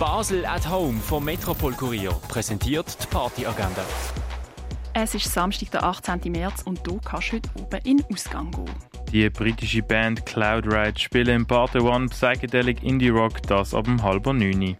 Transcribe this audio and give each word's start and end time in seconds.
Basel 0.00 0.46
at 0.46 0.66
Home 0.66 0.98
vom 0.98 1.26
Metropol 1.26 1.74
Kurier 1.74 2.12
präsentiert 2.26 2.96
die 3.02 3.06
Partyagenda. 3.08 3.84
Es 4.94 5.14
ist 5.14 5.30
Samstag, 5.30 5.72
der 5.72 5.84
18. 5.84 6.32
März 6.32 6.62
und 6.62 6.80
du 6.86 6.98
kannst 7.04 7.32
heute 7.32 7.50
oben 7.58 7.80
in 7.84 7.98
den 7.98 8.06
Ausgang 8.10 8.50
gehen. 8.50 8.64
Die 9.12 9.28
britische 9.28 9.82
Band 9.82 10.24
Cloud 10.24 10.64
Ride 10.72 10.98
spielen 10.98 11.40
im 11.40 11.46
Part 11.46 11.76
One 11.76 12.06
Psychedelic 12.06 12.82
Indie 12.82 13.10
Rock, 13.10 13.42
das 13.42 13.74
ab 13.74 13.84
dem 13.84 14.02
halber 14.02 14.32
neun. 14.32 14.74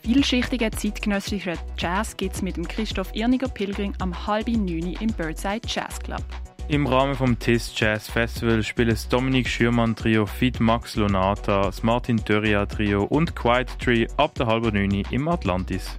Vielschichtigen 0.00 0.72
zeitgenössischen 0.72 1.58
Jazz 1.76 2.16
gibt 2.16 2.36
es 2.36 2.40
mit 2.40 2.56
dem 2.56 2.66
Christoph 2.66 3.14
Irniger 3.14 3.48
Pilgrim 3.48 3.92
am 3.98 4.26
halben 4.26 4.64
neun 4.64 4.94
im 4.94 5.12
Birdside 5.12 5.68
Jazz 5.68 5.98
Club. 5.98 6.24
Im 6.68 6.84
Rahmen 6.88 7.14
vom 7.14 7.38
TIS 7.38 7.72
Jazz 7.76 8.08
Festival 8.08 8.64
spielen 8.64 8.88
das 8.88 9.08
Dominik 9.08 9.46
Schürmann 9.48 9.94
Trio, 9.94 10.26
Fit 10.26 10.58
Max 10.58 10.96
Lonata, 10.96 11.62
das 11.62 11.84
Martin 11.84 12.16
Dörria 12.16 12.66
Trio 12.66 13.04
und 13.04 13.36
Quiet 13.36 13.68
Tree 13.78 14.08
ab 14.16 14.34
der 14.34 14.48
halben 14.48 14.74
neun 14.74 15.04
im 15.12 15.28
Atlantis. 15.28 15.96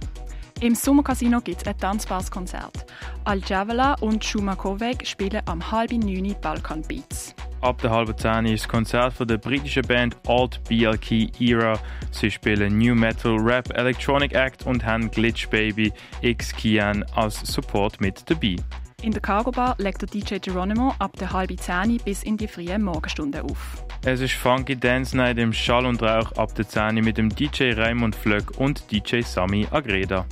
Im 0.60 0.74
Sommercasino 0.74 1.40
gibt 1.40 1.62
es 1.62 1.66
ein 1.66 1.78
tanzbares 1.78 2.30
Konzert. 2.30 2.84
Al 3.24 3.40
Javala 3.46 3.94
und 4.00 4.22
Schumakovec 4.22 5.06
spielen 5.06 5.40
am 5.46 5.70
halben 5.72 6.00
neun 6.00 6.36
Balkan 6.42 6.82
Beats. 6.82 7.34
Ab 7.62 7.80
der 7.80 7.90
halben 7.90 8.18
zehn 8.18 8.44
ist 8.44 8.64
das 8.64 8.68
Konzert 8.68 9.14
von 9.14 9.26
der 9.26 9.38
britischen 9.38 9.86
Band 9.86 10.16
Alt 10.26 10.60
BLK 10.68 11.40
Era. 11.40 11.78
Sie 12.10 12.30
spielen 12.30 12.76
New 12.76 12.94
Metal, 12.94 13.36
Rap, 13.36 13.74
Electronic 13.74 14.34
Act 14.34 14.66
und 14.66 14.84
haben 14.84 15.10
Glitch 15.10 15.48
Baby 15.48 15.94
X 16.20 16.54
Kian 16.54 17.04
als 17.14 17.40
Support 17.40 18.02
mit 18.02 18.28
dabei. 18.28 18.56
In 19.00 19.12
der 19.12 19.22
Cargo 19.22 19.52
Bar 19.52 19.76
legt 19.78 20.02
der 20.02 20.08
DJ 20.08 20.38
Geronimo 20.38 20.92
ab 20.98 21.12
der 21.20 21.32
halben 21.32 21.56
zehn 21.56 21.98
bis 22.04 22.24
in 22.24 22.36
die 22.36 22.48
frühen 22.48 22.82
Morgenstunden 22.82 23.42
auf. 23.42 23.84
Es 24.04 24.20
ist 24.20 24.34
Funky 24.34 24.74
Dance 24.74 25.16
Night 25.16 25.38
im 25.38 25.52
Schall 25.52 25.86
und 25.86 26.02
Rauch 26.02 26.32
ab 26.32 26.52
der 26.56 26.68
10 26.68 26.96
mit 26.96 27.16
dem 27.16 27.28
DJ 27.28 27.74
Raymond 27.74 28.16
Flöck 28.16 28.58
und 28.58 28.90
DJ 28.90 29.20
Sami 29.20 29.68
Agreda. 29.70 30.26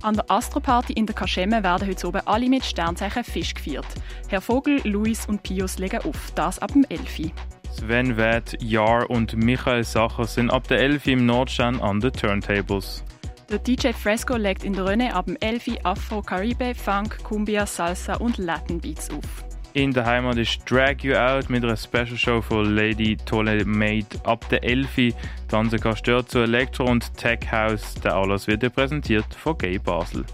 An 0.00 0.14
der 0.14 0.30
Astroparty 0.30 0.94
in 0.94 1.04
der 1.04 1.14
Kaschemme 1.14 1.62
werden 1.62 1.86
heute 1.86 2.08
oben 2.08 2.22
alle 2.24 2.48
mit 2.48 2.64
Sternzeichen 2.64 3.22
Fisch 3.22 3.52
gefeiert. 3.52 3.86
Herr 4.28 4.40
Vogel, 4.40 4.80
Luis 4.84 5.26
und 5.26 5.42
Pius 5.42 5.78
legen 5.78 6.00
auf, 6.00 6.32
das 6.34 6.58
ab 6.58 6.72
dem 6.72 6.86
11. 6.88 7.32
Sven 7.70 8.16
Wett, 8.16 8.56
Jar 8.62 9.10
und 9.10 9.36
Michael 9.36 9.84
Sacher 9.84 10.24
sind 10.24 10.50
ab 10.50 10.66
der 10.68 10.78
11 10.78 11.06
im 11.06 11.26
Nordstern 11.26 11.78
an 11.80 12.00
den 12.00 12.14
Turntables. 12.14 13.04
Der 13.50 13.58
DJ 13.58 13.88
Fresco 13.92 14.36
legt 14.36 14.62
in 14.62 14.74
der 14.74 14.84
Rönne 14.84 15.12
ab 15.12 15.26
dem 15.26 15.36
11 15.40 15.78
Afro, 15.82 16.22
Caribe, 16.22 16.72
Funk, 16.72 17.18
Cumbia, 17.24 17.66
Salsa 17.66 18.14
und 18.14 18.38
Latin 18.38 18.80
Beats 18.80 19.10
auf. 19.10 19.44
In 19.72 19.92
der 19.92 20.06
Heimat 20.06 20.36
ist 20.36 20.60
Drag 20.70 20.94
You 21.02 21.14
Out 21.14 21.50
mit 21.50 21.64
einer 21.64 21.76
Special 21.76 22.16
Show 22.16 22.40
von 22.40 22.76
Lady 22.76 23.16
Tolle 23.16 23.64
Maid 23.64 24.06
ab 24.24 24.48
der 24.50 24.62
11. 24.62 25.14
Tanzen 25.48 25.80
kannst 25.80 26.06
du 26.06 26.24
zu 26.24 26.38
Elektro 26.40 26.84
und 26.84 27.12
Tech 27.16 27.40
House. 27.50 27.94
Der 27.94 28.14
Anlass 28.14 28.46
wird 28.46 28.72
präsentiert 28.72 29.34
von 29.34 29.58
Gay 29.58 29.80
Basel. 29.80 30.24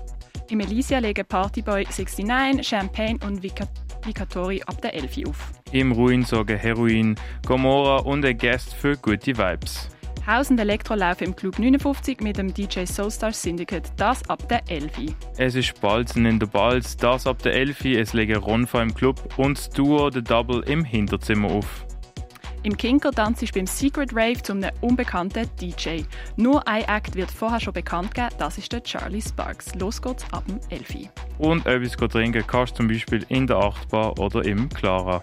Im 0.50 0.60
Elysia 0.60 0.98
legen 0.98 1.24
Partyboy 1.24 1.84
69, 1.84 2.68
Champagne 2.68 3.18
und 3.26 3.42
Vicatori 3.42 4.62
ab 4.66 4.82
der 4.82 4.92
11 4.92 5.26
auf. 5.26 5.52
Im 5.72 5.92
Ruin 5.92 6.22
sorgen 6.22 6.58
Heroin, 6.58 7.14
Gomorra 7.46 7.96
und 8.02 8.26
ein 8.26 8.36
Guest 8.36 8.74
für 8.74 8.94
gute 8.98 9.38
Vibes. 9.38 9.88
Haus 10.26 10.50
und 10.50 10.58
Elektro 10.58 10.96
laufen 10.96 11.22
im 11.22 11.36
Club 11.36 11.60
59 11.60 12.20
mit 12.20 12.36
dem 12.36 12.52
DJ 12.52 12.84
Soulstar 12.84 13.32
Syndicate, 13.32 13.92
das 13.96 14.28
ab 14.28 14.48
der 14.48 14.60
11. 14.68 15.14
Es 15.36 15.54
ist 15.54 15.80
Balzen 15.80 16.26
in 16.26 16.40
der 16.40 16.48
Balz, 16.48 16.96
das 16.96 17.28
ab 17.28 17.40
der 17.44 17.54
11. 17.54 17.84
Es 17.84 18.12
legen 18.12 18.36
Ronfa 18.36 18.82
im 18.82 18.92
Club 18.92 19.20
und 19.36 19.56
das 19.56 19.70
Duo 19.70 20.10
The 20.10 20.22
Double 20.22 20.64
im 20.66 20.84
Hinterzimmer 20.84 21.48
auf. 21.48 21.86
Im 22.64 22.76
Kinker 22.76 23.12
tanzt 23.12 23.44
ist 23.44 23.54
beim 23.54 23.68
Secret 23.68 24.10
Rave 24.12 24.42
zum 24.42 24.56
einem 24.56 24.74
unbekannten 24.80 25.48
DJ. 25.60 26.02
Nur 26.34 26.66
ein 26.66 26.82
Act 26.88 27.14
wird 27.14 27.30
vorher 27.30 27.60
schon 27.60 27.74
bekannt 27.74 28.12
gegeben, 28.12 28.34
das 28.38 28.58
ist 28.58 28.72
der 28.72 28.82
Charlie 28.82 29.22
Sparks. 29.22 29.76
Los 29.76 30.02
geht's 30.02 30.24
ab 30.32 30.42
dem 30.48 30.58
11. 30.70 31.08
Und 31.38 31.64
etwas 31.66 31.92
trinken 32.10 32.44
kannst 32.44 32.72
du 32.72 32.78
zum 32.78 32.88
Beispiel 32.88 33.24
in 33.28 33.46
der 33.46 33.58
Achtbar 33.58 34.18
oder 34.18 34.44
im 34.44 34.68
Clara. 34.70 35.22